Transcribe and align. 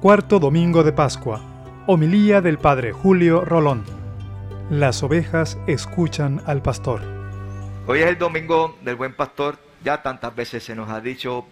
Cuarto 0.00 0.38
Domingo 0.38 0.84
de 0.84 0.92
Pascua. 0.92 1.40
Homilía 1.88 2.40
del 2.40 2.58
Padre 2.58 2.92
Julio 2.92 3.44
Rolón. 3.44 3.84
Las 4.70 5.02
ovejas 5.02 5.58
escuchan 5.66 6.40
al 6.46 6.62
pastor. 6.62 7.02
Hoy 7.84 7.98
es 7.98 8.06
el 8.06 8.16
Domingo 8.16 8.78
del 8.82 8.94
Buen 8.94 9.16
Pastor. 9.16 9.58
Ya 9.82 10.00
tantas 10.00 10.36
veces 10.36 10.62
se 10.62 10.76
nos 10.76 10.88
ha 10.88 11.00
dicho 11.00 11.46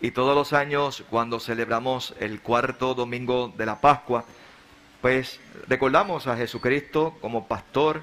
y 0.00 0.12
todos 0.12 0.34
los 0.34 0.54
años 0.54 1.04
cuando 1.10 1.38
celebramos 1.38 2.14
el 2.20 2.40
cuarto 2.40 2.94
domingo 2.94 3.52
de 3.54 3.66
la 3.66 3.82
Pascua, 3.82 4.24
pues 5.02 5.38
recordamos 5.68 6.26
a 6.26 6.38
Jesucristo 6.38 7.14
como 7.20 7.48
pastor 7.48 8.02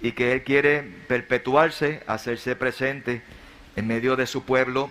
y 0.00 0.12
que 0.12 0.32
Él 0.32 0.44
quiere 0.44 0.82
perpetuarse, 0.82 2.02
hacerse 2.06 2.56
presente 2.56 3.22
en 3.76 3.86
medio 3.86 4.16
de 4.16 4.26
su 4.26 4.44
pueblo 4.44 4.90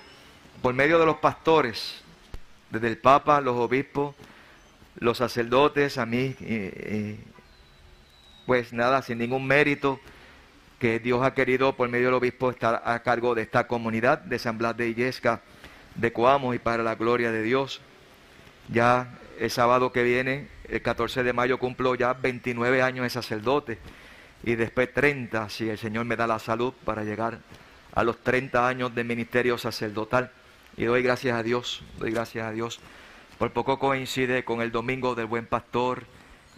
por 0.62 0.76
medio 0.76 1.00
de 1.00 1.08
los 1.08 1.18
pastores, 1.18 2.03
desde 2.74 2.88
el 2.88 2.98
Papa, 2.98 3.40
los 3.40 3.56
obispos, 3.56 4.16
los 4.98 5.20
sacerdotes, 5.20 6.00
a 6.00 6.08
mí, 6.08 6.36
pues 8.48 8.74
nada, 8.74 9.04
sin 9.04 9.20
ningún 9.20 9.46
mérito, 9.46 10.00
que 10.80 11.00
Dios 11.00 11.24
ha 11.24 11.36
querido 11.36 11.76
por 11.76 11.88
medio 11.88 12.08
del 12.08 12.16
obispo 12.16 12.50
estar 12.50 12.82
a 12.84 13.04
cargo 13.04 13.36
de 13.36 13.44
esta 13.44 13.68
comunidad 13.68 14.20
de 14.20 14.40
San 14.40 14.58
Blas 14.58 14.76
de 14.76 14.90
Illesca, 14.90 15.42
de 15.94 16.12
Coamo 16.12 16.56
y 16.56 16.60
para 16.60 16.82
la 16.82 16.96
gloria 16.96 17.32
de 17.32 17.44
Dios. 17.44 17.80
Ya 18.70 19.20
el 19.40 19.52
sábado 19.52 19.92
que 19.92 20.02
viene, 20.02 20.48
el 20.68 20.82
14 20.82 21.22
de 21.22 21.32
mayo, 21.32 21.60
cumplo 21.60 21.94
ya 21.94 22.14
29 22.14 22.82
años 22.82 23.04
de 23.04 23.12
sacerdote 23.12 23.78
y 24.44 24.56
después 24.56 24.92
30, 24.92 25.48
si 25.50 25.70
el 25.70 25.78
Señor 25.78 26.06
me 26.06 26.16
da 26.16 26.26
la 26.26 26.40
salud 26.40 26.74
para 26.84 27.04
llegar 27.04 27.38
a 27.94 28.04
los 28.04 28.18
30 28.24 28.68
años 28.68 28.96
de 28.96 29.04
ministerio 29.04 29.60
sacerdotal. 29.60 30.32
Y 30.76 30.86
doy 30.86 31.04
gracias 31.04 31.38
a 31.38 31.44
Dios, 31.44 31.84
doy 32.00 32.12
gracias 32.12 32.46
a 32.48 32.52
Dios. 32.52 32.80
Por 33.38 33.52
poco 33.52 33.78
coincide 33.78 34.44
con 34.44 34.62
el 34.62 34.72
domingo 34.72 35.16
del 35.16 35.28
buen 35.28 35.46
pastor, 35.46 36.06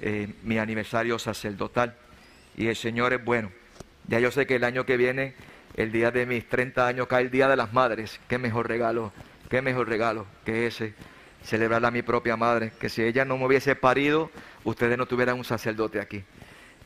eh, 0.02 0.34
mi 0.44 0.58
aniversario 0.58 1.20
sacerdotal. 1.20 1.96
Y 2.56 2.68
el 2.68 2.76
Señor 2.76 3.14
es 3.14 3.24
bueno. 3.24 3.52
Ya 4.08 4.20
yo 4.20 4.32
sé 4.32 4.46
que 4.46 4.56
el 4.56 4.64
año 4.64 4.86
que 4.86 4.96
viene, 4.96 5.34
el 5.76 5.92
día 5.92 6.12
de 6.12 6.26
mis 6.26 6.48
30 6.48 6.88
años, 6.88 7.08
cae 7.08 7.24
el 7.24 7.32
Día 7.32 7.50
de 7.50 7.58
las 7.58 7.74
Madres. 7.74 8.20
Qué 8.30 8.38
mejor 8.38 8.68
regalo, 8.68 9.12
qué 9.50 9.62
mejor 9.62 9.90
regalo 9.90 10.26
que 10.46 10.68
ese. 10.68 10.94
Celebrar 11.44 11.86
a 11.86 11.92
mi 11.92 12.02
propia 12.02 12.38
madre. 12.38 12.72
Que 12.80 12.90
si 12.90 13.04
ella 13.04 13.26
no 13.26 13.38
me 13.38 13.46
hubiese 13.46 13.76
parido, 13.76 14.32
ustedes 14.64 14.98
no 14.98 15.06
tuvieran 15.06 15.38
un 15.38 15.46
sacerdote 15.46 16.00
aquí. 16.00 16.24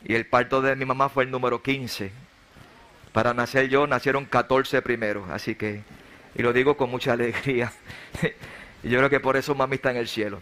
Y 0.04 0.14
el 0.14 0.26
parto 0.26 0.62
de 0.62 0.74
mi 0.76 0.84
mamá 0.84 1.08
fue 1.08 1.24
el 1.24 1.30
número 1.30 1.62
15. 1.62 2.10
Para 3.12 3.34
nacer 3.34 3.68
yo, 3.68 3.86
nacieron 3.86 4.24
14 4.24 4.82
primero. 4.82 5.26
Así 5.30 5.54
que 5.54 5.82
y 6.34 6.42
lo 6.42 6.52
digo 6.52 6.76
con 6.76 6.90
mucha 6.90 7.12
alegría. 7.12 7.72
y 8.82 8.88
yo 8.88 8.98
creo 8.98 9.10
que 9.10 9.20
por 9.20 9.36
eso 9.36 9.54
mami 9.54 9.76
está 9.76 9.90
en 9.90 9.96
el 9.96 10.08
cielo. 10.08 10.40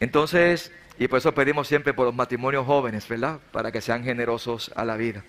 Entonces, 0.00 0.72
y 0.98 1.08
por 1.08 1.18
eso 1.18 1.34
pedimos 1.34 1.68
siempre 1.68 1.94
por 1.94 2.06
los 2.06 2.14
matrimonios 2.14 2.66
jóvenes, 2.66 3.08
¿verdad? 3.08 3.40
Para 3.50 3.72
que 3.72 3.80
sean 3.80 4.04
generosos 4.04 4.70
a 4.74 4.84
la 4.84 4.96
vida. 4.96 5.24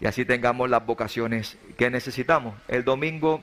Y 0.00 0.06
así 0.06 0.24
tengamos 0.24 0.68
las 0.68 0.84
vocaciones 0.84 1.56
que 1.76 1.90
necesitamos. 1.90 2.54
El 2.68 2.84
domingo 2.84 3.42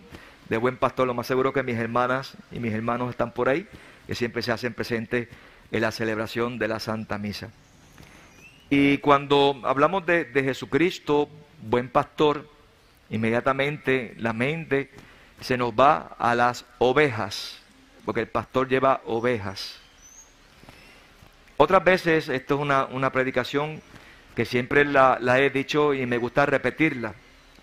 de 0.49 0.57
Buen 0.57 0.77
Pastor, 0.77 1.07
lo 1.07 1.13
más 1.13 1.27
seguro 1.27 1.53
que 1.53 1.63
mis 1.63 1.77
hermanas 1.77 2.33
y 2.51 2.59
mis 2.59 2.73
hermanos 2.73 3.09
están 3.09 3.33
por 3.33 3.49
ahí, 3.49 3.67
que 4.07 4.16
siempre 4.16 4.41
se 4.41 4.51
hacen 4.51 4.73
presentes 4.73 5.29
en 5.71 5.81
la 5.81 5.91
celebración 5.91 6.59
de 6.59 6.67
la 6.67 6.79
Santa 6.79 7.17
Misa. 7.17 7.49
Y 8.69 8.97
cuando 8.97 9.61
hablamos 9.63 10.05
de, 10.05 10.25
de 10.25 10.44
Jesucristo, 10.44 11.29
buen 11.61 11.89
pastor, 11.89 12.47
inmediatamente 13.09 14.13
la 14.17 14.33
mente 14.33 14.89
se 15.41 15.57
nos 15.57 15.73
va 15.73 16.15
a 16.17 16.35
las 16.35 16.65
ovejas, 16.79 17.59
porque 18.05 18.21
el 18.21 18.27
pastor 18.27 18.67
lleva 18.67 19.01
ovejas. 19.05 19.79
Otras 21.57 21.83
veces, 21.83 22.29
esto 22.29 22.55
es 22.55 22.61
una, 22.61 23.11
predicación 23.11 23.81
que 24.35 24.45
siempre 24.45 24.85
la, 24.85 25.19
he 25.39 25.49
dicho 25.49 25.93
y 25.93 26.05
me 26.05 26.17
gusta 26.17 26.45
repetirla, 26.45 27.13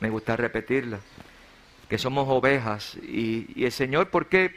me 0.01 0.11
gusta 0.11 0.37
repetirla, 0.37 0.99
que 1.89 1.99
somos 1.99 2.27
ovejas. 2.29 2.97
Y, 2.97 3.65
el 3.65 3.73
Señor, 3.73 4.11
¿por 4.11 4.27
qué, 4.27 4.55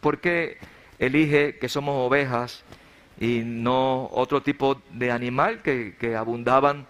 ¿por 0.00 0.20
qué 0.20 0.58
elige 0.98 1.56
que 1.56 1.68
somos 1.68 2.06
ovejas 2.06 2.64
y 3.18 3.40
no 3.44 4.08
otro 4.12 4.42
tipo 4.42 4.82
de 4.90 5.10
animal 5.10 5.62
que, 5.62 5.94
que 5.98 6.16
abundaban 6.16 6.86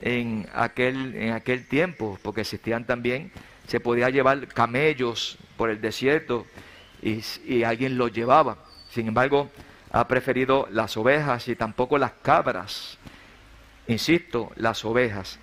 en 0.00 0.48
aquel, 0.54 1.14
en 1.14 1.32
aquel 1.32 1.66
tiempo? 1.66 2.18
Porque 2.22 2.42
existían 2.42 2.86
también 2.86 3.30
se 3.66 3.80
podía 3.80 4.10
llevar 4.10 4.46
camellos 4.48 5.38
por 5.56 5.70
el 5.70 5.80
desierto 5.80 6.46
y, 7.02 7.62
alguien 7.62 7.98
los 7.98 8.12
llevaba. 8.12 8.58
Sin 8.90 9.08
embargo, 9.08 9.50
ha 9.90 10.06
preferido 10.08 10.68
las 10.70 10.96
ovejas 10.96 11.48
y 11.48 11.56
tampoco 11.56 11.98
las 11.98 12.12
cabras. 12.22 12.98
Insisto, 13.88 14.52
las 14.56 14.84
ovejas. 14.84 15.38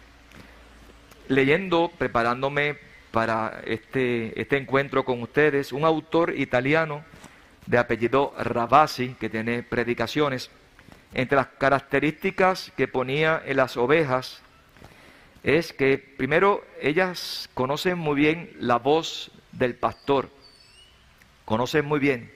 Leyendo, 1.28 1.91
preparándome 1.97 2.78
para 3.12 3.62
este, 3.66 4.39
este 4.39 4.57
encuentro 4.57 5.06
con 5.06 5.22
ustedes, 5.22 5.72
un 5.72 5.85
autor 5.85 6.33
italiano 6.35 7.03
de 7.66 7.78
apellido 7.78 8.33
Ravasi, 8.38 9.16
que 9.19 9.29
tiene 9.29 9.63
predicaciones, 9.63 10.50
entre 11.13 11.38
las 11.38 11.47
características 11.47 12.72
que 12.75 12.88
ponía 12.88 13.41
en 13.45 13.57
las 13.57 13.78
ovejas 13.78 14.41
es 15.44 15.74
que 15.74 15.98
primero 15.98 16.64
ellas 16.81 17.50
conocen 17.54 17.98
muy 17.98 18.16
bien 18.16 18.50
la 18.59 18.78
voz 18.78 19.31
del 19.52 19.76
pastor, 19.76 20.30
conocen 21.46 21.86
muy 21.86 22.00
bien 22.00 22.31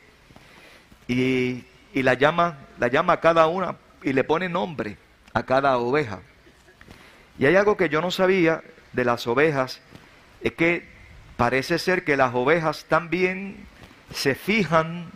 y, 1.08 1.64
la 1.94 2.14
llama, 2.14 2.60
la 2.78 2.90
llama 2.90 3.14
a 3.14 3.22
cada 3.22 3.48
una 3.48 3.78
y 4.04 4.14
le 4.14 4.24
pone 4.24 4.50
nombre 4.50 4.98
a 5.34 5.44
cada 5.44 5.78
oveja. 5.78 6.20
Y 7.40 7.46
hay 7.46 7.56
algo 7.56 7.78
que 7.78 7.90
yo 7.90 8.02
no 8.02 8.12
sabía 8.12 8.62
de 8.94 9.06
las 9.06 9.26
ovejas, 9.26 9.82
es 10.42 10.54
que 10.54 10.88
parece 11.38 11.80
ser 11.80 12.04
que 12.04 12.18
las 12.18 12.36
ovejas 12.36 12.86
también 12.86 13.66
se 14.14 14.36
fijan 14.36 15.12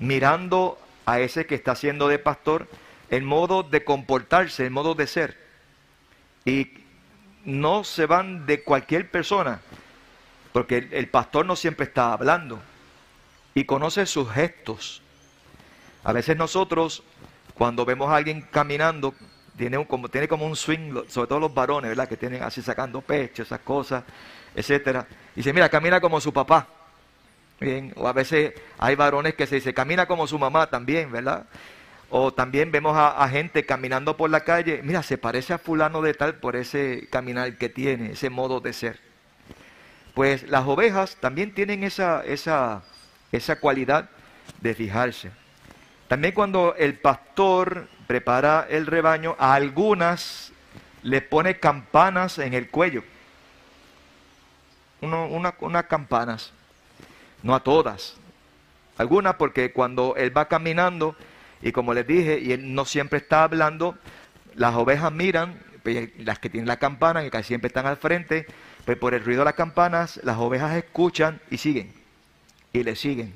mirando 0.00 0.78
a 1.06 1.20
ese 1.20 1.46
que 1.46 1.54
está 1.54 1.76
siendo 1.76 2.08
de 2.08 2.18
pastor, 2.18 2.68
el 3.10 3.22
modo 3.22 3.62
de 3.62 3.84
comportarse, 3.84 4.64
el 4.64 4.70
modo 4.72 4.94
de 4.94 5.06
ser. 5.06 5.36
Y 6.44 6.85
no 7.46 7.84
se 7.84 8.06
van 8.06 8.44
de 8.44 8.62
cualquier 8.62 9.10
persona, 9.10 9.60
porque 10.52 10.88
el, 10.90 11.08
pastor 11.08 11.46
no 11.46 11.56
siempre 11.56 11.86
está 11.86 12.12
hablando 12.12 12.60
y 13.54 13.64
conoce 13.64 14.04
sus 14.04 14.30
gestos. 14.30 15.00
A 16.02 16.12
veces 16.12 16.36
nosotros, 16.36 17.02
cuando 17.54 17.84
vemos 17.84 18.10
a 18.10 18.16
alguien 18.16 18.42
caminando, 18.42 19.14
tiene, 19.56 19.78
un, 19.78 19.84
como, 19.84 20.08
tiene 20.08 20.28
como 20.28 20.44
un 20.44 20.56
swing, 20.56 21.04
sobre 21.08 21.28
todo 21.28 21.40
los 21.40 21.54
varones, 21.54 21.88
¿verdad? 21.88 22.08
Que 22.08 22.16
tienen 22.16 22.42
así 22.42 22.60
sacando 22.62 23.00
pecho, 23.00 23.44
esas 23.44 23.60
cosas, 23.60 24.02
etcétera. 24.54 25.06
Y 25.34 25.36
dice, 25.36 25.52
mira, 25.52 25.68
camina 25.68 26.00
como 26.00 26.20
su 26.20 26.32
papá. 26.32 26.66
Bien, 27.60 27.92
o 27.96 28.06
a 28.06 28.12
veces 28.12 28.52
hay 28.76 28.96
varones 28.96 29.34
que 29.34 29.46
se 29.46 29.56
dice, 29.56 29.72
camina 29.72 30.06
como 30.06 30.26
su 30.26 30.38
mamá 30.38 30.66
también, 30.66 31.10
¿verdad? 31.10 31.46
O 32.08 32.32
también 32.32 32.70
vemos 32.70 32.96
a, 32.96 33.28
gente 33.28 33.66
caminando 33.66 34.16
por 34.16 34.30
la 34.30 34.40
calle, 34.40 34.80
mira, 34.84 35.02
se 35.02 35.18
parece 35.18 35.52
a 35.52 35.58
fulano 35.58 36.02
de 36.02 36.14
tal 36.14 36.36
por 36.36 36.54
ese 36.54 37.08
caminar 37.10 37.56
que 37.56 37.68
tiene, 37.68 38.12
ese 38.12 38.30
modo 38.30 38.60
de 38.60 38.72
ser. 38.72 39.00
Pues 40.14 40.48
las 40.48 40.66
ovejas 40.66 41.16
también 41.16 41.52
tienen 41.52 41.82
esa, 41.82 42.24
esa, 42.24 42.82
esa 43.32 43.58
cualidad 43.58 44.08
de 44.60 44.74
fijarse. 44.74 45.30
También 46.08 46.32
cuando 46.32 46.76
el 46.76 46.94
pastor 46.94 47.88
prepara 48.06 48.66
el 48.70 48.86
rebaño, 48.86 49.34
a 49.38 49.54
algunas 49.54 50.52
le 51.02 51.20
pone 51.20 51.58
campanas 51.58 52.38
en 52.38 52.54
el 52.54 52.70
cuello. 52.70 53.02
unas 55.00 55.84
campanas, 55.86 56.52
no 57.42 57.54
a 57.54 57.60
todas. 57.60 58.16
Algunas 58.96 59.34
porque 59.34 59.72
cuando 59.72 60.14
él 60.16 60.34
va 60.36 60.46
caminando, 60.48 61.16
y 61.62 61.72
como 61.72 61.94
les 61.94 62.06
dije, 62.06 62.38
y 62.38 62.52
él 62.52 62.74
no 62.74 62.84
siempre 62.84 63.18
está 63.18 63.44
hablando, 63.44 63.96
las 64.54 64.74
ovejas 64.74 65.12
miran, 65.12 65.58
pues, 65.82 66.10
las 66.18 66.38
que 66.38 66.50
tienen 66.50 66.68
la 66.68 66.78
campana, 66.78 67.22
que 67.22 67.30
casi 67.30 67.48
siempre 67.48 67.68
están 67.68 67.86
al 67.86 67.96
frente, 67.96 68.46
pues 68.84 68.96
por 68.98 69.14
el 69.14 69.24
ruido 69.24 69.40
de 69.40 69.46
las 69.46 69.54
campanas, 69.54 70.20
las 70.22 70.36
ovejas 70.38 70.76
escuchan 70.76 71.40
y 71.50 71.58
siguen, 71.58 71.92
y 72.72 72.82
le 72.82 72.96
siguen. 72.96 73.34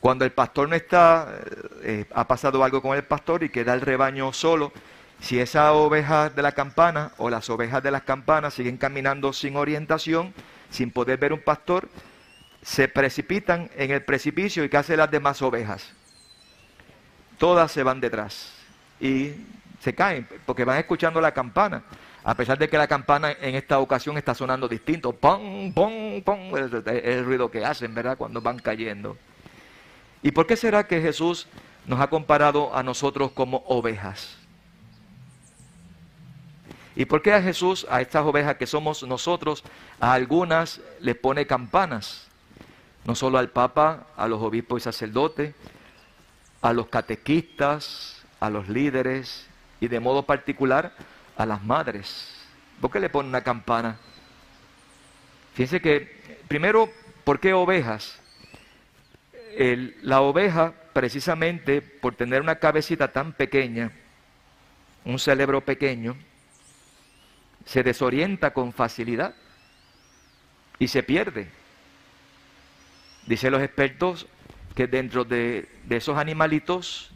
Cuando 0.00 0.24
el 0.24 0.32
pastor 0.32 0.68
no 0.68 0.76
está, 0.76 1.40
eh, 1.82 2.06
ha 2.14 2.26
pasado 2.28 2.62
algo 2.62 2.80
con 2.80 2.96
el 2.96 3.04
pastor 3.04 3.42
y 3.42 3.48
queda 3.48 3.74
el 3.74 3.80
rebaño 3.80 4.32
solo, 4.32 4.72
si 5.20 5.40
esa 5.40 5.72
oveja 5.72 6.30
de 6.30 6.42
la 6.42 6.52
campana 6.52 7.10
o 7.18 7.28
las 7.30 7.50
ovejas 7.50 7.82
de 7.82 7.90
las 7.90 8.02
campanas 8.02 8.54
siguen 8.54 8.76
caminando 8.76 9.32
sin 9.32 9.56
orientación, 9.56 10.32
sin 10.70 10.92
poder 10.92 11.18
ver 11.18 11.32
un 11.32 11.40
pastor, 11.40 11.88
se 12.62 12.88
precipitan 12.88 13.70
en 13.76 13.90
el 13.90 14.04
precipicio 14.04 14.62
y 14.64 14.68
¿qué 14.68 14.76
hacen 14.76 14.98
las 14.98 15.10
demás 15.10 15.42
ovejas? 15.42 15.92
Todas 17.38 17.72
se 17.72 17.82
van 17.82 18.00
detrás 18.00 18.52
y 19.00 19.32
se 19.80 19.94
caen 19.94 20.28
porque 20.44 20.64
van 20.64 20.78
escuchando 20.78 21.20
la 21.20 21.32
campana. 21.32 21.82
A 22.24 22.34
pesar 22.34 22.58
de 22.58 22.68
que 22.68 22.76
la 22.76 22.88
campana 22.88 23.32
en 23.32 23.54
esta 23.54 23.78
ocasión 23.78 24.18
está 24.18 24.34
sonando 24.34 24.68
distinto, 24.68 25.12
pum, 25.12 25.72
pum, 25.72 26.20
pum, 26.22 26.56
el, 26.56 26.82
el 26.86 27.24
ruido 27.24 27.50
que 27.50 27.64
hacen, 27.64 27.94
¿verdad? 27.94 28.18
Cuando 28.18 28.42
van 28.42 28.58
cayendo. 28.58 29.16
¿Y 30.22 30.32
por 30.32 30.46
qué 30.46 30.56
será 30.56 30.86
que 30.86 31.00
Jesús 31.00 31.46
nos 31.86 32.00
ha 32.00 32.08
comparado 32.08 32.74
a 32.76 32.82
nosotros 32.82 33.30
como 33.32 33.64
ovejas? 33.66 34.36
¿Y 36.98 37.04
por 37.04 37.22
qué 37.22 37.32
a 37.32 37.40
Jesús, 37.40 37.86
a 37.88 38.00
estas 38.00 38.24
ovejas 38.24 38.56
que 38.56 38.66
somos 38.66 39.04
nosotros, 39.04 39.62
a 40.00 40.12
algunas 40.12 40.80
le 41.00 41.14
pone 41.14 41.46
campanas? 41.46 42.26
No 43.04 43.14
solo 43.14 43.38
al 43.38 43.50
Papa, 43.50 44.08
a 44.16 44.26
los 44.26 44.42
obispos 44.42 44.82
y 44.82 44.84
sacerdotes, 44.84 45.54
a 46.62 46.72
los 46.72 46.88
catequistas, 46.88 48.22
a 48.40 48.50
los 48.50 48.68
líderes 48.68 49.46
y 49.80 49.88
de 49.88 50.00
modo 50.00 50.24
particular 50.24 50.92
a 51.36 51.46
las 51.46 51.62
madres. 51.62 52.34
¿Por 52.80 52.90
qué 52.90 53.00
le 53.00 53.10
pone 53.10 53.28
una 53.28 53.42
campana? 53.42 53.96
Fíjense 55.54 55.80
que, 55.80 56.40
primero, 56.48 56.90
¿por 57.24 57.40
qué 57.40 57.52
ovejas? 57.52 58.20
la 60.02 60.20
oveja, 60.20 60.72
precisamente 60.92 61.82
por 61.82 62.14
tener 62.14 62.42
una 62.42 62.60
cabecita 62.60 63.08
tan 63.08 63.32
pequeña, 63.32 63.90
un 65.04 65.18
cerebro 65.18 65.62
pequeño, 65.62 66.16
se 67.64 67.82
desorienta 67.82 68.52
con 68.52 68.72
facilidad 68.72 69.34
y 70.78 70.86
se 70.86 71.02
pierde. 71.02 71.50
Dicen 73.26 73.50
los 73.50 73.62
expertos 73.62 74.28
que 74.78 74.86
dentro 74.86 75.24
de, 75.24 75.68
esos 75.90 76.16
animalitos 76.16 77.10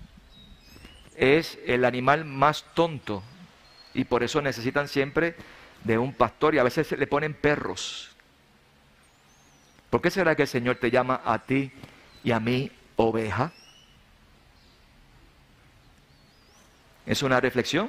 es 1.14 1.61
el 1.64 1.85
animal 1.85 2.25
más 2.25 2.64
tonto 2.75 3.23
y 3.94 4.03
por 4.03 4.25
eso 4.25 4.43
necesitan 4.43 4.88
siempre 4.88 5.37
de 5.85 5.97
un 5.97 6.12
pastor 6.12 6.56
y 6.56 6.59
a 6.59 6.64
veces 6.64 6.91
le 6.91 7.06
ponen 7.06 7.35
perros. 7.35 8.17
¿Por 9.91 10.03
qué 10.03 10.11
será 10.11 10.35
que 10.35 10.43
el 10.43 10.49
Señor 10.49 10.79
te 10.79 10.91
llama 10.91 11.20
a 11.25 11.38
ti 11.38 11.70
y 12.25 12.32
a 12.32 12.41
mí 12.41 12.69
oveja? 12.97 13.53
Es 17.06 17.23
una 17.23 17.38
reflexión. 17.38 17.88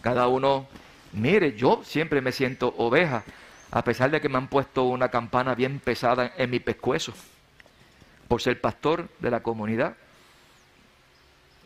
Cada 0.00 0.26
uno, 0.26 0.66
mire, 1.12 1.54
yo 1.54 1.82
siempre 1.84 2.20
me 2.20 2.32
siento 2.32 2.74
oveja, 2.76 3.22
a 3.70 3.84
pesar 3.84 4.10
de 4.10 4.20
que 4.20 4.28
me 4.28 4.38
han 4.38 4.48
puesto 4.48 4.82
una 4.82 5.10
campana 5.10 5.54
bien 5.54 5.78
pesada 5.78 6.32
en 6.36 6.50
mi 6.50 6.58
pescuezo, 6.58 7.14
por 8.28 8.42
ser 8.42 8.60
pastor 8.60 9.08
de 9.20 9.30
la 9.30 9.42
comunidad 9.42 9.96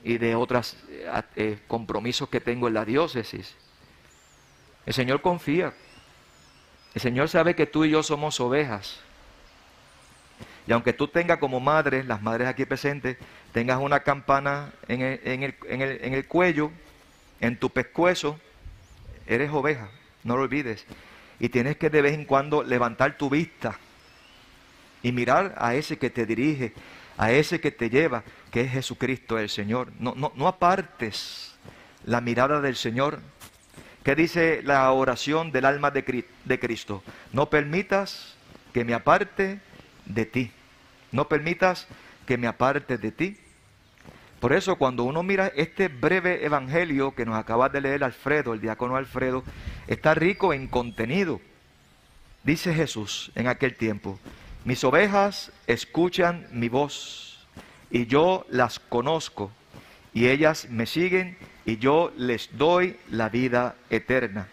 y 0.04 0.18
de 0.18 0.34
otros 0.34 0.76
eh, 0.88 1.22
eh, 1.36 1.58
compromisos 1.66 2.28
que 2.28 2.40
tengo 2.40 2.68
en 2.68 2.74
la 2.74 2.84
diócesis. 2.84 3.54
El 4.86 4.94
Señor 4.94 5.20
confía. 5.20 5.74
El 6.94 7.00
Señor 7.00 7.28
sabe 7.28 7.54
que 7.54 7.66
tú 7.66 7.84
y 7.84 7.90
yo 7.90 8.02
somos 8.02 8.40
ovejas. 8.40 9.00
Y 10.66 10.72
aunque 10.72 10.92
tú 10.92 11.08
tengas 11.08 11.38
como 11.38 11.60
madre, 11.60 12.04
las 12.04 12.22
madres 12.22 12.48
aquí 12.48 12.64
presentes, 12.64 13.16
tengas 13.52 13.78
una 13.80 14.00
campana 14.00 14.72
en 14.86 15.02
el, 15.42 16.26
cuello, 16.26 16.70
en 17.40 17.58
tu 17.58 17.70
pescuezo, 17.70 18.38
eres 19.26 19.50
oveja, 19.50 19.88
no 20.24 20.36
lo 20.36 20.42
olvides. 20.42 20.84
Y 21.40 21.48
tienes 21.48 21.76
que 21.76 21.88
de 21.88 22.02
vez 22.02 22.14
en 22.14 22.24
cuando 22.24 22.62
levantar 22.62 23.16
tu 23.16 23.30
vista 23.30 23.78
y 25.02 25.12
mirar 25.12 25.54
a 25.58 25.74
ese 25.74 25.98
que 25.98 26.10
te 26.10 26.26
dirige, 26.26 26.72
a 27.16 27.32
ese 27.32 27.60
que 27.60 27.70
te 27.70 27.90
lleva, 27.90 28.24
que 28.50 28.62
es 28.62 28.72
Jesucristo 28.72 29.38
el 29.38 29.48
Señor. 29.48 29.92
No, 29.98 30.14
no, 30.16 30.32
no 30.34 30.48
apartes 30.48 31.54
la 32.04 32.20
mirada 32.20 32.60
del 32.60 32.76
Señor. 32.76 33.20
¿Qué 34.04 34.14
dice 34.14 34.62
la 34.62 34.90
oración 34.92 35.52
del 35.52 35.64
alma 35.64 35.90
de, 35.90 36.24
de 36.44 36.58
Cristo? 36.58 37.02
No 37.32 37.50
permitas 37.50 38.34
que 38.72 38.84
me 38.84 38.94
aparte 38.94 39.60
de 40.06 40.24
ti. 40.24 40.50
No 41.12 41.28
permitas 41.28 41.86
que 42.26 42.38
me 42.38 42.46
aparte 42.46 42.98
de 42.98 43.12
ti. 43.12 43.36
Por 44.40 44.52
eso 44.52 44.76
cuando 44.76 45.02
uno 45.02 45.22
mira 45.22 45.52
este 45.56 45.88
breve 45.88 46.44
evangelio 46.44 47.14
que 47.14 47.26
nos 47.26 47.36
acaba 47.36 47.68
de 47.68 47.80
leer 47.80 48.04
Alfredo, 48.04 48.54
el 48.54 48.60
diácono 48.60 48.96
Alfredo, 48.96 49.42
está 49.88 50.14
rico 50.14 50.52
en 50.52 50.68
contenido. 50.68 51.40
Dice 52.44 52.72
Jesús 52.72 53.32
en 53.34 53.48
aquel 53.48 53.74
tiempo, 53.74 54.18
mis 54.64 54.84
ovejas 54.84 55.52
escuchan 55.66 56.46
mi 56.52 56.68
voz 56.68 57.46
y 57.90 58.06
yo 58.06 58.46
las 58.50 58.78
conozco 58.78 59.50
y 60.12 60.28
ellas 60.28 60.68
me 60.70 60.86
siguen 60.86 61.36
y 61.64 61.78
yo 61.78 62.12
les 62.16 62.56
doy 62.56 62.98
la 63.10 63.28
vida 63.28 63.76
eterna. 63.90 64.48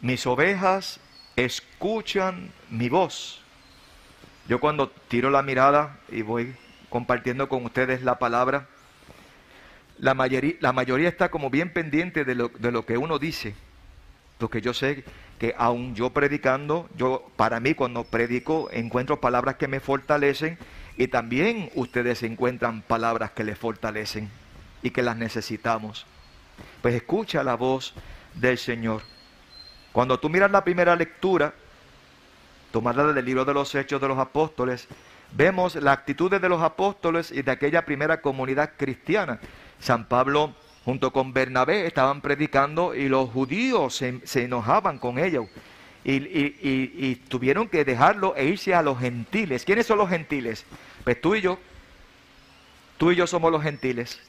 Mis 0.00 0.26
ovejas 0.26 1.00
escuchan 1.36 2.50
mi 2.70 2.88
voz 2.88 3.42
yo 4.48 4.58
cuando 4.58 4.90
tiro 4.90 5.30
la 5.30 5.42
mirada 5.42 5.98
y 6.10 6.22
voy 6.22 6.54
compartiendo 6.88 7.48
con 7.48 7.64
ustedes 7.64 8.02
la 8.02 8.18
palabra, 8.18 8.68
la 9.98 10.14
mayoría, 10.14 11.08
está 11.08 11.30
como 11.30 11.48
bien 11.48 11.72
pendiente 11.72 12.24
de 12.24 12.34
lo, 12.34 12.48
de 12.48 12.72
lo 12.72 12.84
que 12.84 12.98
uno 12.98 13.18
dice. 13.18 13.54
Porque 14.38 14.60
yo 14.60 14.74
sé 14.74 15.04
que 15.42 15.56
aún 15.58 15.96
yo 15.96 16.10
predicando, 16.10 16.88
yo 16.96 17.28
para 17.34 17.58
mí 17.58 17.74
cuando 17.74 18.04
predico 18.04 18.68
encuentro 18.70 19.20
palabras 19.20 19.56
que 19.56 19.66
me 19.66 19.80
fortalecen 19.80 20.56
y 20.96 21.08
también 21.08 21.68
ustedes 21.74 22.22
encuentran 22.22 22.82
palabras 22.82 23.32
que 23.32 23.42
les 23.42 23.58
fortalecen 23.58 24.30
y 24.84 24.90
que 24.90 25.02
las 25.02 25.16
necesitamos. 25.16 26.06
Pues 26.80 26.94
escucha 26.94 27.42
la 27.42 27.56
voz 27.56 27.92
del 28.34 28.56
Señor. 28.56 29.02
Cuando 29.90 30.20
tú 30.20 30.28
miras 30.28 30.52
la 30.52 30.62
primera 30.62 30.94
lectura, 30.94 31.54
tomarla 32.70 33.12
del 33.12 33.24
libro 33.24 33.44
de 33.44 33.52
los 33.52 33.74
Hechos 33.74 34.00
de 34.00 34.06
los 34.06 34.20
Apóstoles, 34.20 34.86
vemos 35.32 35.74
las 35.74 35.98
actitudes 35.98 36.40
de 36.40 36.48
los 36.48 36.62
apóstoles 36.62 37.32
y 37.32 37.42
de 37.42 37.50
aquella 37.50 37.84
primera 37.84 38.20
comunidad 38.20 38.74
cristiana. 38.76 39.40
San 39.80 40.04
Pablo 40.04 40.54
junto 40.84 41.12
con 41.12 41.32
Bernabé 41.32 41.86
estaban 41.86 42.20
predicando 42.20 42.94
y 42.94 43.08
los 43.08 43.30
judíos 43.30 43.94
se, 43.94 44.42
enojaban 44.42 44.98
con 44.98 45.18
ellos. 45.18 45.46
Y, 46.04 46.14
y, 46.14 47.16
tuvieron 47.28 47.68
que 47.68 47.84
dejarlo 47.84 48.34
e 48.34 48.46
irse 48.46 48.74
a 48.74 48.82
los 48.82 48.98
gentiles. 48.98 49.64
¿Quiénes 49.64 49.86
son 49.86 49.98
los 49.98 50.08
gentiles? 50.08 50.64
Pues 51.04 51.20
tú 51.20 51.36
y 51.36 51.40
yo. 51.40 51.58
Tú 52.98 53.12
y 53.12 53.16
yo 53.16 53.26
somos 53.26 53.52
los 53.52 53.62
gentiles. 53.62 54.20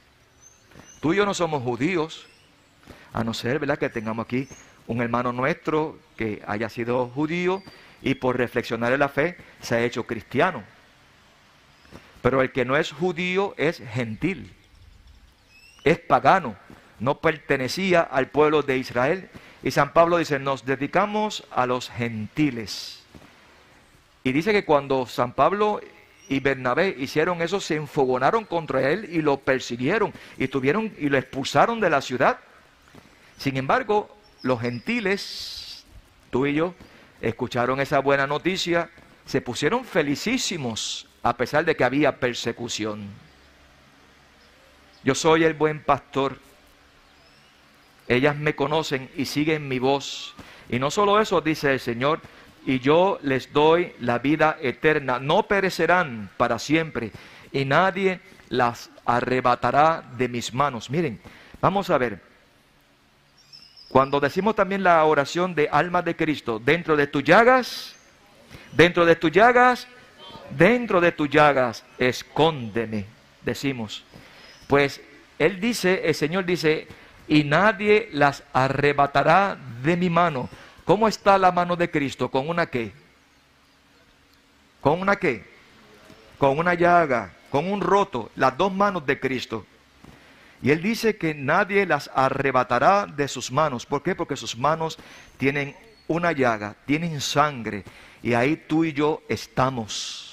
Tú 0.99 1.13
y 1.13 1.17
yo 1.17 1.25
no 1.25 1.33
somos 1.33 1.63
judíos. 1.63 2.27
A 3.11 3.23
no 3.23 3.33
ser, 3.33 3.59
¿verdad?, 3.59 3.77
que 3.77 3.89
tengamos 3.89 4.25
aquí 4.25 4.47
un 4.87 5.01
hermano 5.01 5.31
nuestro 5.31 5.97
que 6.17 6.41
haya 6.45 6.69
sido 6.69 7.07
judío 7.07 7.63
y 8.01 8.15
por 8.15 8.37
reflexionar 8.37 8.91
en 8.93 8.99
la 8.99 9.09
fe 9.09 9.37
se 9.61 9.75
ha 9.75 9.83
hecho 9.83 10.05
cristiano. 10.05 10.63
Pero 12.21 12.41
el 12.41 12.51
que 12.51 12.65
no 12.65 12.77
es 12.77 12.91
judío 12.91 13.53
es 13.57 13.81
gentil, 13.93 14.53
es 15.83 15.99
pagano, 15.99 16.55
no 16.99 17.19
pertenecía 17.19 18.01
al 18.01 18.29
pueblo 18.29 18.61
de 18.61 18.77
Israel. 18.77 19.29
Y 19.63 19.71
San 19.71 19.93
Pablo 19.93 20.17
dice, 20.17 20.39
nos 20.39 20.65
dedicamos 20.65 21.43
a 21.51 21.65
los 21.65 21.89
gentiles. 21.89 23.03
Y 24.23 24.31
dice 24.31 24.51
que 24.51 24.65
cuando 24.65 25.05
San 25.05 25.33
Pablo 25.33 25.81
y 26.29 26.39
Bernabé 26.39 26.95
hicieron 26.97 27.41
eso, 27.41 27.59
se 27.59 27.75
enfogonaron 27.75 28.45
contra 28.45 28.89
él 28.89 29.09
y 29.11 29.21
lo 29.21 29.37
persiguieron 29.37 30.13
y 30.37 30.47
tuvieron 30.47 30.93
y 30.97 31.09
lo 31.09 31.17
expulsaron 31.17 31.79
de 31.79 31.89
la 31.89 32.01
ciudad. 32.01 32.39
Sin 33.37 33.57
embargo, 33.57 34.15
los 34.41 34.61
gentiles, 34.61 35.85
tú 36.29 36.45
y 36.45 36.53
yo, 36.53 36.73
escucharon 37.21 37.79
esa 37.81 37.99
buena 37.99 38.27
noticia, 38.27 38.89
se 39.25 39.41
pusieron 39.41 39.83
felicísimos 39.85 41.07
a 41.21 41.35
pesar 41.35 41.65
de 41.65 41.75
que 41.75 41.83
había 41.83 42.19
persecución. 42.19 43.07
Yo 45.03 45.15
soy 45.15 45.43
el 45.43 45.53
buen 45.53 45.81
pastor. 45.83 46.37
Ellas 48.07 48.35
me 48.35 48.55
conocen 48.55 49.09
y 49.15 49.25
siguen 49.25 49.67
mi 49.67 49.79
voz. 49.79 50.35
Y 50.69 50.79
no 50.79 50.91
solo 50.91 51.19
eso, 51.19 51.41
dice 51.41 51.73
el 51.73 51.79
Señor, 51.79 52.21
y 52.65 52.79
yo 52.79 53.19
les 53.21 53.51
doy 53.51 53.93
la 53.99 54.19
vida 54.19 54.57
eterna. 54.61 55.19
No 55.19 55.43
perecerán 55.43 56.29
para 56.37 56.59
siempre 56.59 57.11
y 57.51 57.65
nadie 57.65 58.19
las 58.49 58.89
arrebatará 59.05 60.03
de 60.17 60.27
mis 60.27 60.53
manos. 60.53 60.89
Miren, 60.89 61.19
vamos 61.61 61.89
a 61.89 61.97
ver. 61.97 62.21
Cuando 63.89 64.19
decimos 64.19 64.55
también 64.55 64.83
la 64.83 65.03
oración 65.05 65.53
de 65.53 65.69
alma 65.71 66.01
de 66.01 66.15
Cristo, 66.15 66.59
dentro 66.63 66.95
de 66.95 67.07
tus 67.07 67.23
llagas, 67.23 67.95
dentro 68.71 69.05
de 69.05 69.15
tus 69.15 69.31
llagas, 69.31 69.87
dentro 70.49 70.99
de 70.99 71.11
tus 71.11 71.29
llagas, 71.29 71.83
escóndeme, 71.99 73.05
decimos. 73.43 74.03
Pues 74.67 75.01
Él 75.39 75.59
dice, 75.59 76.01
el 76.05 76.15
Señor 76.15 76.45
dice, 76.45 76.87
y 77.27 77.43
nadie 77.43 78.09
las 78.11 78.43
arrebatará 78.53 79.57
de 79.81 79.95
mi 79.97 80.09
mano. 80.09 80.49
¿Cómo 80.85 81.07
está 81.07 81.37
la 81.37 81.51
mano 81.51 81.75
de 81.75 81.89
Cristo? 81.89 82.29
¿Con 82.29 82.49
una 82.49 82.65
qué? 82.65 82.91
¿Con 84.81 84.99
una 84.99 85.15
qué? 85.15 85.45
Con 86.37 86.59
una 86.59 86.73
llaga, 86.73 87.33
con 87.49 87.71
un 87.71 87.79
roto, 87.79 88.31
las 88.35 88.57
dos 88.57 88.73
manos 88.73 89.05
de 89.05 89.19
Cristo. 89.19 89.65
Y 90.61 90.71
él 90.71 90.81
dice 90.81 91.17
que 91.17 91.33
nadie 91.33 91.85
las 91.85 92.09
arrebatará 92.13 93.05
de 93.05 93.27
sus 93.27 93.51
manos. 93.51 93.85
¿Por 93.85 94.01
qué? 94.01 94.15
Porque 94.15 94.35
sus 94.35 94.57
manos 94.57 94.97
tienen 95.37 95.75
una 96.07 96.31
llaga, 96.31 96.75
tienen 96.85 97.19
sangre. 97.21 97.83
Y 98.21 98.33
ahí 98.33 98.55
tú 98.55 98.85
y 98.85 98.93
yo 98.93 99.21
estamos. 99.27 100.32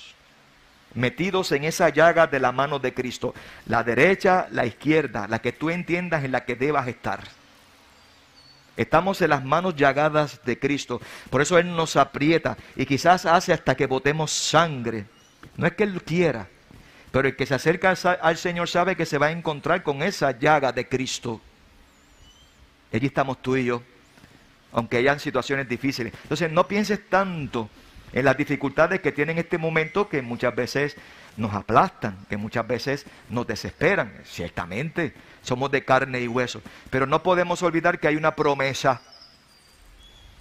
Metidos 0.95 1.53
en 1.53 1.65
esa 1.65 1.89
llaga 1.89 2.27
de 2.27 2.41
la 2.41 2.53
mano 2.53 2.79
de 2.79 2.95
Cristo. 2.95 3.35
La 3.67 3.83
derecha, 3.83 4.49
la 4.51 4.67
izquierda, 4.67 5.27
la 5.29 5.41
que 5.41 5.53
tú 5.53 5.71
entiendas 5.71 6.25
en 6.25 6.33
la 6.33 6.45
que 6.45 6.57
debas 6.57 6.89
estar. 6.89 7.21
Estamos 8.77 9.21
en 9.21 9.31
las 9.31 9.45
manos 9.45 9.77
llagadas 9.77 10.41
de 10.45 10.59
Cristo. 10.59 11.01
Por 11.29 11.43
eso 11.43 11.59
Él 11.59 11.75
nos 11.75 11.97
aprieta 11.97 12.57
y 12.77 12.87
quizás 12.87 13.27
hace 13.27 13.53
hasta 13.53 13.75
que 13.75 13.87
botemos 13.87 14.31
sangre. 14.31 15.07
No 15.57 15.67
es 15.67 15.75
que 15.75 15.85
Él 15.85 16.03
quiera, 16.03 16.49
pero 17.11 17.29
el 17.29 17.37
que 17.37 17.47
se 17.47 17.55
acerca 17.55 17.91
al 17.91 18.37
Señor 18.37 18.69
sabe 18.69 18.97
que 18.97 19.07
se 19.07 19.19
va 19.19 19.27
a 19.27 19.33
encontrar 19.33 19.83
con 19.83 20.03
esa 20.03 20.39
llaga 20.39 20.73
de 20.73 20.89
Cristo. 20.89 21.41
Allí 22.93 23.07
estamos 23.07 23.41
tú 23.43 23.57
y 23.57 23.67
yo, 23.67 23.83
aunque 24.73 24.97
hayan 24.97 25.21
situaciones 25.21 25.69
difíciles. 25.69 26.13
Entonces 26.23 26.51
no 26.51 26.67
pienses 26.67 27.09
tanto 27.09 27.69
en 28.13 28.25
las 28.25 28.37
dificultades 28.37 29.01
que 29.01 29.13
tienen 29.13 29.39
en 29.39 29.45
este 29.45 29.59
momento 29.59 30.09
que 30.09 30.23
muchas 30.23 30.55
veces 30.55 30.97
nos 31.37 31.55
aplastan, 31.55 32.27
que 32.29 32.37
muchas 32.37 32.67
veces 32.67 33.07
nos 33.29 33.47
desesperan. 33.47 34.13
Ciertamente, 34.25 35.15
somos 35.43 35.71
de 35.71 35.85
carne 35.85 36.21
y 36.21 36.29
hueso, 36.29 36.61
pero 36.91 37.07
no 37.07 37.23
podemos 37.23 37.63
olvidar 37.63 37.99
que 38.01 38.09
hay 38.09 38.17
una 38.17 38.35
promesa. 38.35 39.01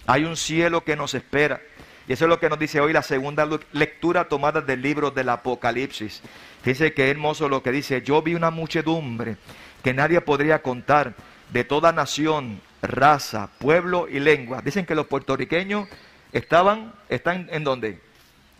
Hay 0.06 0.24
un 0.24 0.36
cielo 0.36 0.82
que 0.84 0.96
nos 0.96 1.14
espera. 1.14 1.60
Y 2.08 2.14
eso 2.14 2.24
es 2.24 2.28
lo 2.28 2.40
que 2.40 2.48
nos 2.48 2.58
dice 2.58 2.80
hoy 2.80 2.92
la 2.92 3.02
segunda 3.02 3.48
lectura 3.72 4.24
tomada 4.24 4.60
del 4.60 4.82
libro 4.82 5.12
del 5.12 5.28
Apocalipsis. 5.28 6.22
Dice 6.64 6.92
que 6.92 7.10
hermoso 7.10 7.48
lo 7.48 7.62
que 7.62 7.70
dice, 7.70 8.02
yo 8.02 8.20
vi 8.20 8.34
una 8.34 8.50
muchedumbre 8.50 9.36
que 9.84 9.94
nadie 9.94 10.20
podría 10.20 10.62
contar, 10.62 11.14
de 11.52 11.64
toda 11.64 11.92
nación, 11.92 12.60
raza, 12.82 13.48
pueblo 13.58 14.08
y 14.08 14.20
lengua. 14.20 14.60
Dicen 14.62 14.86
que 14.86 14.94
los 14.94 15.06
puertorriqueños 15.06 15.88
estaban, 16.32 16.92
están 17.08 17.48
en 17.50 17.64
dónde? 17.64 18.00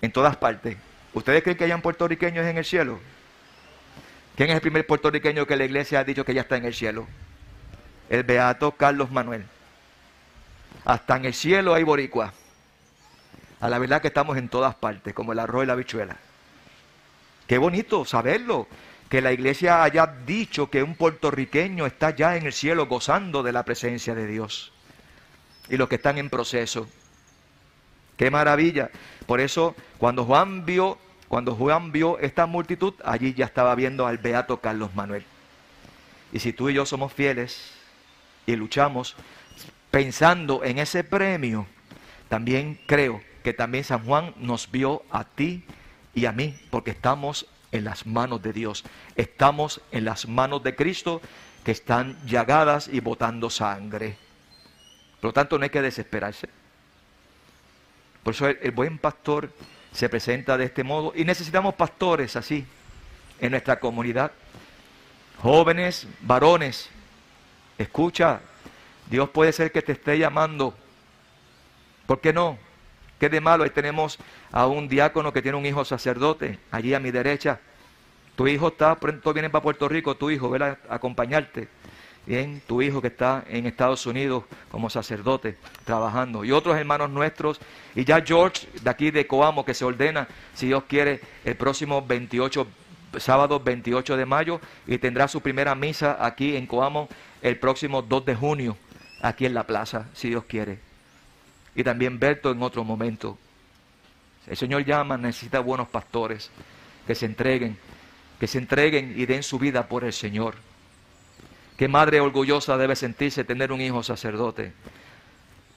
En 0.02 0.12
todas 0.12 0.36
partes. 0.36 0.76
¿Ustedes 1.12 1.42
creen 1.42 1.58
que 1.58 1.64
hayan 1.64 1.82
puertorriqueños 1.82 2.46
en 2.46 2.58
el 2.58 2.64
cielo? 2.64 3.00
¿Quién 4.36 4.50
es 4.50 4.54
el 4.54 4.60
primer 4.60 4.86
puertorriqueño 4.86 5.46
que 5.46 5.56
la 5.56 5.64
iglesia 5.64 6.00
ha 6.00 6.04
dicho 6.04 6.24
que 6.24 6.34
ya 6.34 6.42
está 6.42 6.56
en 6.56 6.64
el 6.64 6.74
cielo? 6.74 7.06
El 8.08 8.22
beato 8.22 8.72
Carlos 8.72 9.10
Manuel. 9.10 9.44
Hasta 10.84 11.16
en 11.16 11.26
el 11.26 11.34
cielo 11.34 11.74
hay 11.74 11.82
boricua. 11.82 12.32
A 13.60 13.68
la 13.68 13.78
verdad 13.78 14.00
que 14.00 14.08
estamos 14.08 14.38
en 14.38 14.48
todas 14.48 14.74
partes, 14.74 15.12
como 15.12 15.32
el 15.32 15.38
arroz 15.38 15.64
y 15.64 15.66
la 15.66 15.74
bichuela. 15.74 16.16
Qué 17.46 17.58
bonito 17.58 18.04
saberlo, 18.04 18.66
que 19.10 19.20
la 19.20 19.32
iglesia 19.32 19.82
haya 19.82 20.06
dicho 20.06 20.70
que 20.70 20.82
un 20.82 20.94
puertorriqueño 20.94 21.84
está 21.84 22.10
ya 22.10 22.36
en 22.36 22.46
el 22.46 22.52
cielo 22.52 22.86
gozando 22.86 23.42
de 23.42 23.52
la 23.52 23.64
presencia 23.64 24.14
de 24.14 24.26
Dios. 24.26 24.72
Y 25.68 25.76
los 25.76 25.88
que 25.88 25.96
están 25.96 26.16
en 26.16 26.30
proceso. 26.30 26.88
Qué 28.20 28.30
maravilla. 28.30 28.90
Por 29.24 29.40
eso, 29.40 29.74
cuando 29.96 30.26
Juan 30.26 30.66
vio, 30.66 30.98
cuando 31.26 31.54
Juan 31.54 31.90
vio 31.90 32.18
esta 32.18 32.44
multitud, 32.44 32.92
allí 33.02 33.32
ya 33.32 33.46
estaba 33.46 33.74
viendo 33.74 34.06
al 34.06 34.18
beato 34.18 34.60
Carlos 34.60 34.94
Manuel. 34.94 35.24
Y 36.30 36.38
si 36.40 36.52
tú 36.52 36.68
y 36.68 36.74
yo 36.74 36.84
somos 36.84 37.14
fieles 37.14 37.72
y 38.44 38.56
luchamos 38.56 39.16
pensando 39.90 40.62
en 40.64 40.78
ese 40.78 41.02
premio, 41.02 41.64
también 42.28 42.78
creo 42.84 43.22
que 43.42 43.54
también 43.54 43.84
San 43.84 44.04
Juan 44.04 44.34
nos 44.36 44.70
vio 44.70 45.02
a 45.10 45.24
ti 45.24 45.64
y 46.14 46.26
a 46.26 46.32
mí, 46.32 46.54
porque 46.68 46.90
estamos 46.90 47.46
en 47.72 47.84
las 47.84 48.04
manos 48.06 48.42
de 48.42 48.52
Dios. 48.52 48.84
Estamos 49.16 49.80
en 49.92 50.04
las 50.04 50.28
manos 50.28 50.62
de 50.62 50.76
Cristo 50.76 51.22
que 51.64 51.72
están 51.72 52.18
llagadas 52.26 52.86
y 52.92 53.00
botando 53.00 53.48
sangre. 53.48 54.18
Por 55.22 55.30
lo 55.30 55.32
tanto, 55.32 55.56
no 55.56 55.64
hay 55.64 55.70
que 55.70 55.80
desesperarse. 55.80 56.59
Por 58.22 58.34
eso 58.34 58.46
el, 58.48 58.70
buen 58.70 58.98
pastor 58.98 59.50
se 59.92 60.08
presenta 60.08 60.56
de 60.56 60.64
este 60.64 60.84
modo 60.84 61.12
y 61.16 61.24
necesitamos 61.24 61.74
pastores 61.74 62.36
así 62.36 62.64
en 63.40 63.50
nuestra 63.52 63.80
comunidad. 63.80 64.32
Jóvenes, 65.42 66.06
varones, 66.20 66.90
escucha, 67.78 68.40
Dios 69.08 69.30
puede 69.30 69.52
ser 69.52 69.72
que 69.72 69.82
te 69.82 69.92
esté 69.92 70.18
llamando. 70.18 70.74
¿Por 72.06 72.20
qué 72.20 72.32
no? 72.32 72.58
¿Qué 73.18 73.28
de 73.28 73.40
malo? 73.40 73.64
Ahí 73.64 73.70
tenemos 73.70 74.18
a 74.52 74.66
un 74.66 74.88
diácono 74.88 75.32
que 75.32 75.42
tiene 75.42 75.56
un 75.56 75.66
hijo 75.66 75.84
sacerdote, 75.84 76.58
allí 76.70 76.94
a 76.94 77.00
mi 77.00 77.10
derecha. 77.10 77.60
Tu 78.36 78.48
hijo 78.48 78.68
está, 78.68 78.94
pronto 78.96 79.32
viene 79.32 79.50
para 79.50 79.62
Puerto 79.62 79.88
Rico, 79.88 80.16
tu 80.16 80.30
hijo, 80.30 80.48
ven 80.50 80.62
a 80.62 80.78
acompañarte. 80.88 81.68
Bien, 82.26 82.62
tu 82.66 82.82
hijo 82.82 83.00
que 83.00 83.08
está 83.08 83.44
en 83.48 83.66
Estados 83.66 84.06
Unidos 84.06 84.44
como 84.70 84.90
sacerdote 84.90 85.56
trabajando. 85.84 86.44
Y 86.44 86.52
otros 86.52 86.76
hermanos 86.76 87.10
nuestros. 87.10 87.60
Y 87.94 88.04
ya 88.04 88.22
George, 88.24 88.68
de 88.82 88.90
aquí 88.90 89.10
de 89.10 89.26
Coamo, 89.26 89.64
que 89.64 89.74
se 89.74 89.84
ordena, 89.84 90.28
si 90.54 90.66
Dios 90.66 90.84
quiere, 90.84 91.20
el 91.44 91.56
próximo 91.56 92.04
28, 92.06 92.66
sábado 93.18 93.58
28 93.60 94.16
de 94.16 94.26
mayo. 94.26 94.60
Y 94.86 94.98
tendrá 94.98 95.28
su 95.28 95.40
primera 95.40 95.74
misa 95.74 96.24
aquí 96.24 96.56
en 96.56 96.66
Coamo 96.66 97.08
el 97.42 97.58
próximo 97.58 98.02
2 98.02 98.26
de 98.26 98.34
junio, 98.34 98.76
aquí 99.22 99.46
en 99.46 99.54
la 99.54 99.66
plaza, 99.66 100.08
si 100.12 100.28
Dios 100.28 100.44
quiere. 100.44 100.78
Y 101.74 101.82
también 101.82 102.18
Berto 102.18 102.50
en 102.50 102.62
otro 102.62 102.84
momento. 102.84 103.38
El 104.46 104.56
Señor 104.56 104.84
llama, 104.84 105.16
necesita 105.16 105.60
buenos 105.60 105.88
pastores 105.88 106.50
que 107.06 107.14
se 107.14 107.26
entreguen, 107.26 107.78
que 108.38 108.46
se 108.46 108.58
entreguen 108.58 109.14
y 109.16 109.26
den 109.26 109.42
su 109.42 109.58
vida 109.58 109.88
por 109.88 110.04
el 110.04 110.12
Señor. 110.12 110.54
Qué 111.80 111.88
madre 111.88 112.20
orgullosa 112.20 112.76
debe 112.76 112.94
sentirse 112.94 113.42
tener 113.42 113.72
un 113.72 113.80
hijo 113.80 114.02
sacerdote. 114.02 114.74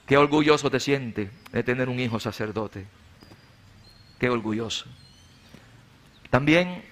Qué 0.06 0.18
orgulloso 0.18 0.70
te 0.70 0.78
siente 0.78 1.30
de 1.50 1.62
tener 1.62 1.88
un 1.88 1.98
hijo 1.98 2.20
sacerdote. 2.20 2.84
Qué 4.18 4.28
orgulloso. 4.28 4.84
También 6.28 6.84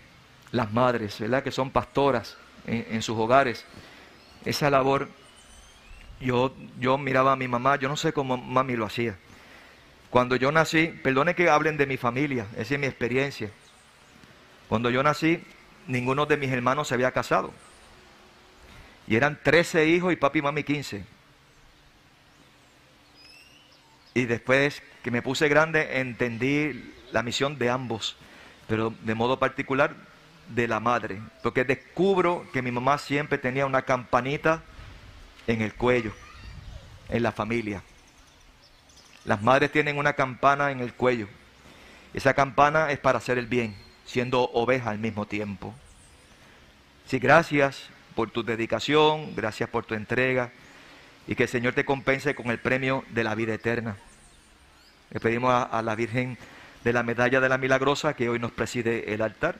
las 0.51 0.73
madres, 0.73 1.21
¿verdad? 1.21 1.43
Que 1.43 1.51
son 1.51 1.71
pastoras 1.71 2.39
en, 2.67 3.03
sus 3.03 3.19
hogares. 3.19 3.67
Esa 4.47 4.71
labor, 4.71 5.11
yo, 6.19 6.55
yo 6.81 6.97
miraba 6.97 7.33
a 7.33 7.37
mi 7.37 7.49
mamá, 7.49 7.77
yo 7.77 7.91
no 7.91 7.99
sé 7.99 8.15
cómo 8.15 8.39
mami 8.39 8.77
lo 8.77 8.87
hacía. 8.87 9.19
Cuando 10.09 10.37
yo 10.37 10.51
nací, 10.53 10.87
perdone 10.87 11.35
que 11.35 11.51
hablen 11.51 11.77
de 11.77 11.85
mi 11.85 11.99
familia, 11.99 12.47
esa 12.57 12.73
es 12.73 12.81
mi 12.81 12.87
experiencia. 12.87 13.51
Cuando 14.71 14.89
yo 14.89 15.03
nací, 15.03 15.45
ninguno 15.87 16.25
de 16.25 16.39
mis 16.39 16.51
hermanos 16.51 16.89
se 16.89 16.95
había 16.95 17.11
casado. 17.11 17.53
Y 19.07 19.17
eran 19.17 19.39
13 19.43 19.87
hijos 19.87 20.13
y 20.13 20.17
papi 20.17 20.39
y 20.39 20.43
mami 20.43 20.63
15. 20.63 21.05
Y 24.15 24.25
después 24.27 24.83
que 25.03 25.11
me 25.11 25.23
puse 25.23 25.49
grande 25.49 26.01
entendí 26.01 26.93
la 27.13 27.23
misión 27.23 27.59
de 27.59 27.71
ambos, 27.71 28.17
pero 28.69 28.95
de 29.03 29.15
modo 29.15 29.39
particular 29.39 29.95
de 30.49 30.69
la 30.69 30.81
madre, 30.81 31.21
porque 31.43 31.65
descubro 31.65 32.47
que 32.53 32.63
mi 32.63 32.71
mamá 32.71 32.99
siempre 32.99 33.39
tenía 33.39 33.67
una 33.67 33.83
campanita 33.83 34.63
en 35.47 35.63
el 35.63 35.75
cuello, 35.75 36.13
en 37.09 37.23
la 37.23 37.33
familia. 37.33 37.83
Las 39.25 39.43
madres 39.43 39.71
tienen 39.73 39.99
una 39.99 40.15
campana 40.15 40.71
en 40.73 40.81
el 40.81 40.95
cuello. 40.95 41.29
Esa 42.13 42.35
campana 42.35 42.91
es 42.91 42.99
para 42.99 43.19
hacer 43.19 43.39
el 43.39 43.47
bien, 43.47 43.75
siendo 44.05 44.43
oveja 44.51 44.91
al 44.91 44.99
mismo 44.99 45.27
tiempo. 45.27 45.75
Si 47.07 47.19
gracias 47.19 47.89
por 48.13 48.31
tu 48.31 48.43
dedicación, 48.43 49.35
gracias 49.35 49.69
por 49.69 49.85
tu 49.85 49.95
entrega 49.95 50.51
y 51.27 51.35
que 51.35 51.45
el 51.45 51.49
Señor 51.49 51.75
te 51.75 51.85
compense 51.85 52.35
con 52.35 52.51
el 52.51 52.59
premio 52.59 53.05
de 53.11 53.25
la 53.25 53.35
vida 53.35 53.55
eterna. 53.55 53.97
Le 55.11 55.21
pedimos 55.21 55.53
a, 55.53 55.83
la 55.83 55.95
Virgen 55.95 56.39
de 56.85 56.93
la 56.93 57.03
Medalla 57.03 57.41
de 57.41 57.49
la 57.49 57.59
Milagrosa 57.59 58.15
que 58.15 58.29
hoy 58.29 58.39
nos 58.39 58.53
preside 58.53 59.13
el 59.13 59.23
altar 59.23 59.57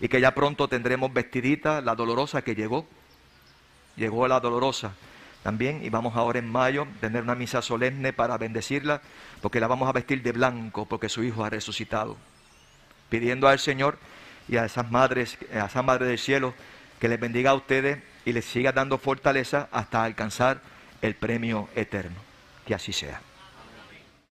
y 0.00 0.08
que 0.08 0.20
ya 0.20 0.34
pronto 0.34 0.68
tendremos 0.68 1.12
vestidita 1.12 1.80
la 1.80 1.94
dolorosa 1.94 2.42
que 2.42 2.54
llegó. 2.54 2.86
Llegó 3.96 4.26
la 4.28 4.40
dolorosa 4.40 4.92
también 5.42 5.84
y 5.84 5.90
vamos 5.90 6.16
ahora 6.16 6.38
en 6.38 6.50
mayo 6.50 6.82
a 6.82 7.00
tener 7.00 7.22
una 7.22 7.34
misa 7.34 7.62
solemne 7.62 8.12
para 8.12 8.36
bendecirla 8.36 9.00
porque 9.40 9.60
la 9.60 9.68
vamos 9.68 9.88
a 9.88 9.92
vestir 9.92 10.22
de 10.22 10.32
blanco 10.32 10.86
porque 10.86 11.08
su 11.08 11.22
hijo 11.22 11.44
ha 11.44 11.50
resucitado. 11.50 12.16
Pidiendo 13.10 13.48
al 13.48 13.58
Señor 13.58 13.98
y 14.48 14.56
a 14.56 14.64
esas 14.64 14.90
madres, 14.90 15.38
a 15.54 15.66
esa 15.66 15.82
madre 15.82 16.06
del 16.06 16.18
cielo 16.18 16.54
que 17.00 17.08
les 17.08 17.20
bendiga 17.20 17.50
a 17.50 17.54
ustedes 17.54 17.98
y 18.24 18.32
les 18.32 18.44
siga 18.44 18.72
dando 18.72 18.98
fortaleza 18.98 19.68
hasta 19.72 20.04
alcanzar 20.04 20.60
el 21.02 21.14
premio 21.14 21.68
eterno. 21.74 22.16
Que 22.66 22.74
así 22.74 22.92
sea. 22.92 23.20